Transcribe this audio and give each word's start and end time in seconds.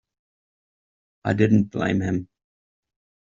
I 1.31 1.33
didn’t 1.33 1.69
blame 1.69 2.01
him. 2.01 2.27